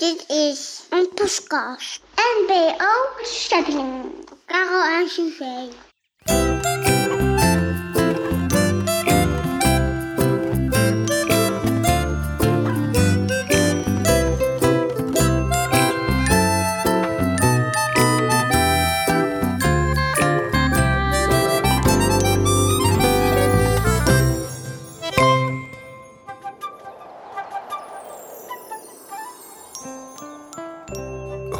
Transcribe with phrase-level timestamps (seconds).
[0.00, 2.00] Dit is een podcast.
[2.14, 4.12] NBO Stepping.
[4.46, 5.68] Karel en Suzee.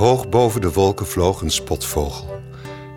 [0.00, 2.40] Hoog boven de wolken vloog een spotvogel.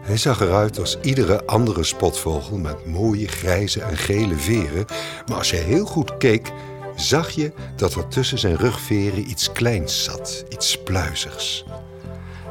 [0.02, 4.86] Hij zag eruit als iedere andere spotvogel met mooie grijze en gele veren,
[5.28, 6.52] maar als je heel goed keek,
[6.96, 11.66] zag je dat er tussen zijn rugveren iets kleins zat, iets pluizigs.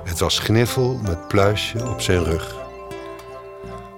[0.05, 2.57] Het was Gniffel met Pluisje op zijn rug.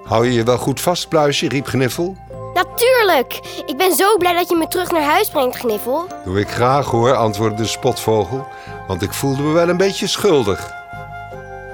[0.04, 1.48] Hou je je wel goed vast, Pluisje?
[1.48, 2.16] riep Gniffel.
[2.54, 3.40] Natuurlijk!
[3.66, 6.06] Ik ben zo blij dat je me terug naar huis brengt, Gniffel.
[6.24, 8.46] Doe ik graag hoor, antwoordde de spotvogel,
[8.86, 10.72] want ik voelde me wel een beetje schuldig.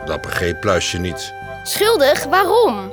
[0.04, 1.32] Dat begreep Pluisje niet.
[1.62, 2.24] Schuldig?
[2.24, 2.90] Waarom?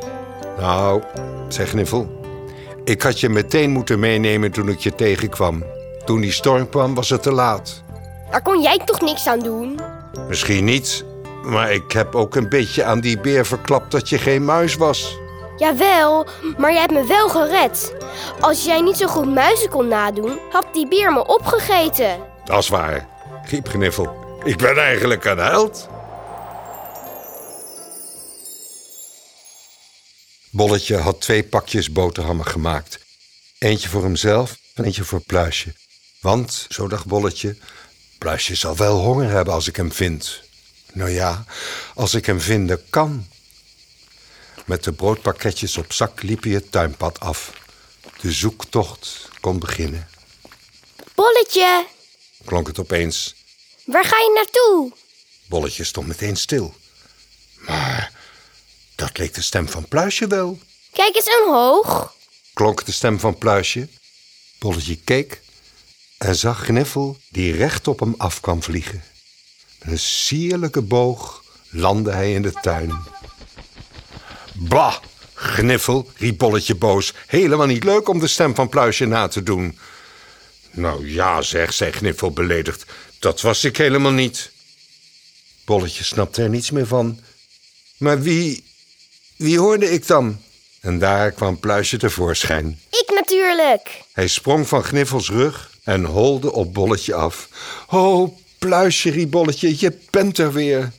[0.58, 1.02] Nou,
[1.48, 2.22] zei Gniffel,
[2.84, 5.64] ik had je meteen moeten meenemen toen ik je tegenkwam.
[6.06, 7.84] Toen die storm kwam, was het te laat.
[8.32, 9.80] Daar kon jij toch niks aan doen?
[10.28, 11.06] Misschien niet,
[11.44, 15.18] maar ik heb ook een beetje aan die beer verklapt dat je geen muis was.
[15.58, 16.26] Jawel,
[16.58, 17.96] maar jij hebt me wel gered.
[18.40, 22.18] Als jij niet zo goed muizen kon nadoen, had die beer me opgegeten.
[22.44, 23.08] Dat is waar,
[23.50, 24.40] riep Gniffel.
[24.44, 25.88] Ik ben eigenlijk een held.
[30.50, 33.00] Bolletje had twee pakjes boterhammen gemaakt.
[33.58, 35.74] Eentje voor hemzelf en eentje voor Pluisje.
[36.22, 37.58] Want, zo dacht Bolletje,
[38.18, 40.42] Pluisje zal wel honger hebben als ik hem vind.
[40.94, 41.46] Nou ja,
[41.96, 43.28] als ik hem vinden kan.
[44.66, 47.52] Met de broodpakketjes op zak liep hij het tuinpad af.
[48.22, 50.08] De zoektocht kon beginnen.
[51.16, 51.86] Bolletje,
[52.46, 53.37] Klonk het opeens.
[53.88, 54.92] Waar ga je naartoe?
[55.48, 56.74] Bolletje stond meteen stil.
[57.58, 58.12] Maar
[58.96, 60.60] dat leek de stem van Pluisje wel.
[60.94, 62.16] Kijk eens omhoog.
[62.54, 63.88] klonk de stem van Pluisje.
[64.60, 65.42] Bolletje keek
[66.18, 69.04] en zag Gniffel die recht op hem af kwam vliegen.
[69.80, 72.94] Met een sierlijke boog landde hij in de tuin.
[74.54, 74.96] Bah,
[75.34, 77.14] Gniffel, riep Bolletje boos.
[77.28, 79.80] Helemaal niet leuk om de stem van Pluisje na te doen.
[80.72, 82.86] Nou ja, zeg, zei Gniffel beledigd.
[83.20, 84.52] Dat was ik helemaal niet.
[85.66, 87.20] Bolletje snapte er niets meer van.
[87.98, 88.64] Maar wie,
[89.36, 90.42] wie hoorde ik dan?
[90.82, 92.80] En daar kwam Pluisje tevoorschijn.
[92.90, 94.02] Ik natuurlijk.
[94.14, 97.50] Hij sprong van Gniffels rug en holde op Bolletje af.
[97.90, 100.92] Oh, Pluisje, riep Bolletje, je bent er weer.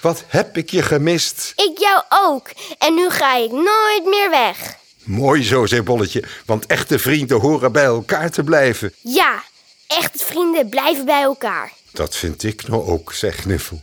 [0.00, 1.52] Wat heb ik je gemist.
[1.56, 2.50] Ik jou ook.
[2.78, 4.76] En nu ga ik nooit meer weg.
[5.02, 8.92] Mooi zo, zei Bolletje, want echte vrienden horen bij elkaar te blijven.
[9.00, 9.42] Ja,
[9.86, 11.72] echte vrienden blijven bij elkaar.
[11.92, 13.82] Dat vind ik nou ook, zei Gniffel.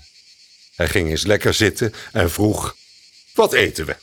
[0.76, 2.76] Hij ging eens lekker zitten en vroeg,
[3.34, 3.96] wat eten we?